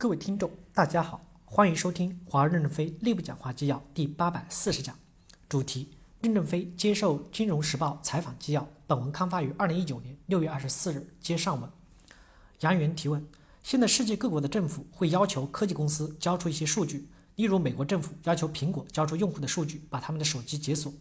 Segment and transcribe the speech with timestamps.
[0.00, 4.96] 各位听众，大家好，欢迎收听华任正非内部讲话纪要第八百四十讲，
[5.48, 5.88] 主题：
[6.20, 8.64] 任正非接受《金融时报》采访纪要。
[8.86, 11.04] 本文刊发于二零一九年六月二十四日。
[11.20, 11.68] 接上文。
[12.60, 13.26] 杨元提问：
[13.64, 20.92] 现在世界各国的政府会要求科技公司交出一些数据，例如美国政府要求苹果交出用户的数据，把他们的手机解锁。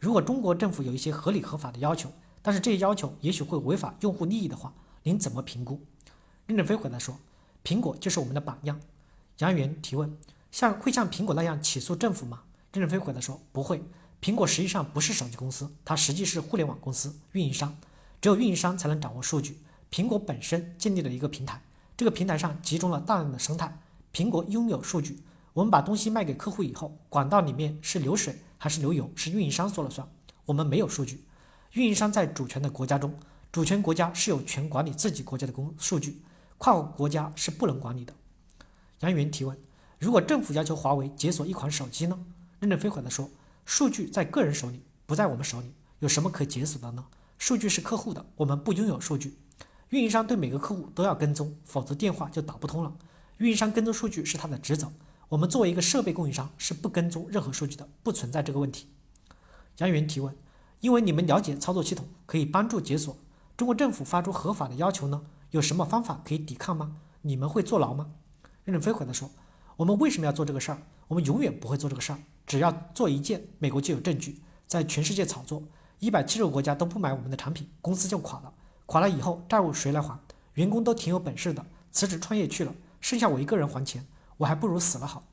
[0.00, 2.10] 如果中国政府有一些合理合法的要求，
[2.40, 4.72] 但是这些要求也许会违反用户利益的话，
[5.02, 5.78] 您怎么评估？
[6.46, 7.14] 任正非回答说。
[7.68, 8.80] 苹果就是我们的榜样。
[9.40, 10.16] 杨元提问：
[10.50, 12.40] 像会像苹果那样起诉政府吗？
[12.72, 13.82] 任正非回答说：不会。
[14.22, 17.76] 苹果实际上不是手机公司，它实际是互联网公司运营商。
[18.22, 19.58] 只有运营商才能掌握数据。
[19.90, 21.60] 苹果本身建立了一个平台，
[21.94, 23.78] 这个平台上集中了大量的生态。
[24.14, 25.22] 苹果拥有数据。
[25.52, 30.08] 我们把东西卖给客户以后，管道里面是流水还是流油，是运营商说了算。
[30.46, 31.22] 我们没有数据。
[31.72, 33.14] 运营商在主权的国家中，
[33.52, 36.22] 主权国家是有权管理自己国家的公数据。
[36.58, 38.12] 跨国国家是不能管理的。
[39.00, 39.56] 杨元提问：
[39.98, 42.18] 如果政府要求华为解锁一款手机呢？
[42.60, 43.30] 任正非回答说：
[43.64, 47.06] 数据在个人手里，不在我们手里，有什么可解锁的呢？
[47.38, 49.38] 数据是客户的，我们不拥有数据。
[49.90, 52.94] 运营商对每个客户都要跟踪，否则电话就打不通了。
[53.36, 54.92] 运营商跟踪数据是他的职责，
[55.28, 58.88] 我们作为一个设备供应商是不跟踪任何数据的，不存在这个问题。
[59.78, 60.36] 杨元提问：
[60.80, 63.16] 因为你们了解操作系统，可以帮助解锁。
[63.56, 65.22] 中国政府发出合法的要求呢？
[65.50, 66.96] 有什么方法可以抵抗吗？
[67.22, 68.10] 你们会坐牢吗？
[68.64, 69.30] 任正非回答说
[69.76, 70.82] ：“我们为什么要做这个事儿？
[71.08, 72.18] 我们永远不会做这个事儿。
[72.46, 75.62] 只要做一件，美国就有证据，在全世界炒作，
[76.00, 78.52] 一百七十个国家都不买我们的产品，公司就垮了。
[78.86, 80.18] 垮了以后，债务谁来还？
[80.54, 85.24] 员工都挺有本事的，辞职创业去了，剩下我一个人还钱，我还不如死了好。”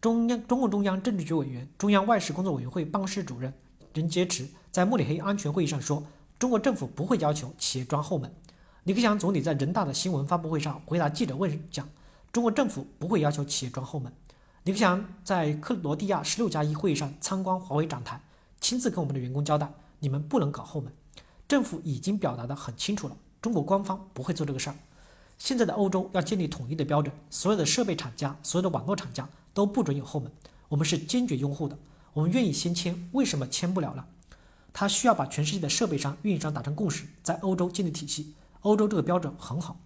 [0.00, 3.54] 中央中共中央政治局委员、中央外事工作委员会办公室主任
[3.94, 6.02] 任洁篪在慕尼黑安全会议上说
[6.38, 8.30] ：“中国政府不会要求企业装后门。”
[8.84, 11.88] 李克强总理在人大的新闻发布会上回答记者问讲
[12.30, 14.12] ：“中国政府不会要求企业装后门。”
[14.64, 18.20] 李克强在克罗地亚十六加一会议上参观华为展台，
[18.60, 20.92] 亲自跟我们的员工交代：“你们不能搞后门，
[21.48, 24.76] 政府已经表达的很清楚了，中国官方不会做这个事儿。”
[25.38, 30.30] 现在的欧洲要建立统一的标准，所有的设备厂家、所有的网络厂家都不准有后门，
[30.68, 31.78] 我们是坚决拥护的，
[32.12, 34.06] 我们愿意先签，为什么签不了了？
[34.74, 38.34] 他需要把全世界的设备商、运营商达成共识，在欧洲建立体系。
[38.64, 39.78] 欧洲这个标准很好。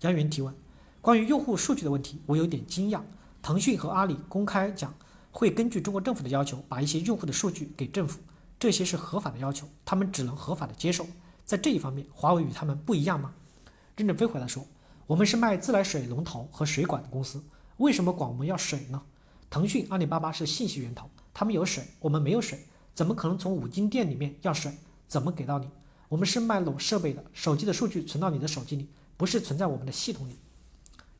[0.00, 0.52] 杨元提问：
[1.00, 3.00] 关于用户数据的问题，我有点惊讶。
[3.40, 4.92] 腾讯和阿里公开讲
[5.30, 8.18] 会根据中国政府的要求，把一些用户的数据给政府，
[8.58, 11.06] 这些是合法的要求，他们只能合法的接受。
[11.44, 13.32] 在这一方面，华为与他们不一样吗？
[13.96, 14.66] 任正非回答说：
[15.06, 17.40] 我们是卖自来水龙头和水管的公司，
[17.76, 19.00] 为什么管我们要水呢？
[19.48, 24.72] 腾讯、阿里巴巴是信息源头，他们有水，我们没有水，怎么可能从五金店里面要水？
[25.06, 25.68] 怎么给到你？
[26.10, 30.36] 我们是卖裸设备的，手机的数据存到你的手机里，不是存在我们的系统里。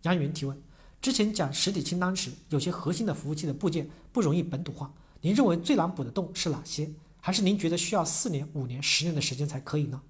[0.02, 0.60] 杨云提问：
[1.00, 6.90] 之前讲实体清单时，有些核心的服务器的部件不容易本土化，您认为最难补的洞是哪些？
[7.20, 10.02] 还是您觉得需要四年、五年、十年的时间才可以呢？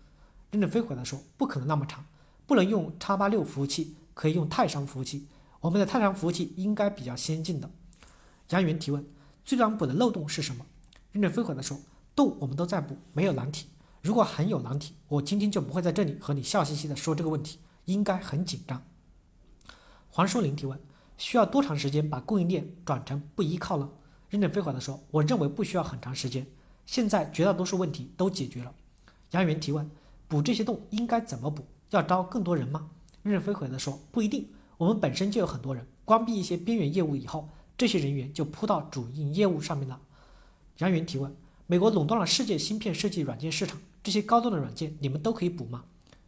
[0.50, 2.06] 任正非回答说：不可能那么长，
[2.46, 5.26] 不能用叉八六服务器，可以用泰山服务器。
[5.60, 7.70] 我们的泰山服务器应该比较先进的。
[8.48, 9.04] 杨云提问：
[9.44, 10.64] 最难补的漏洞是什么？
[11.12, 11.78] 任正非回答说：
[12.16, 13.66] 洞我们都在补，没有难题。
[14.02, 18.82] 如果很有难题，我今天就不会在这里和你笑嘻嘻的说这个问题，应该很紧张。
[20.08, 20.80] 黄淑玲提问：
[21.18, 23.90] 需要多长时间把供应链转成不依靠了？
[24.30, 26.46] 任正非回答说：我认为不需要很长时间，
[26.86, 28.72] 现在绝大多数问题都解决了。
[29.32, 29.90] 杨元提问：
[30.28, 31.66] 补这些洞应该怎么补？
[31.90, 32.88] 要招更多人吗？
[33.22, 40.00] 任正非回答说：不一定，我们本身就有很多人，关闭一些边缘业务以后，这些人员就扑到主营业务上面了。
[40.78, 43.78] 杨元提问：美国垄断了世界芯片设计软件市场。
[44.02, 45.84] 这些高端的软件你们都可以补吗？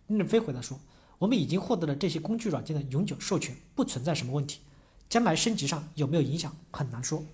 [0.06, 0.78] 任正非回答说
[1.18, 4.60] ：“我们已经获得了这些工具软件的永久授权，不存在什么问题。
[5.08, 7.24] 将来升级上有没有影响，很难说。”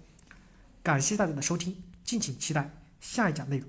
[0.82, 3.68] 感谢大家的收听，敬请期待下一讲内容。